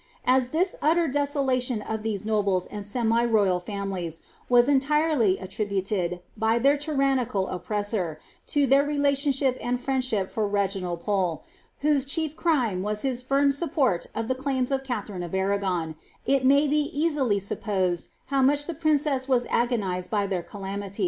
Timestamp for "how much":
18.25-18.65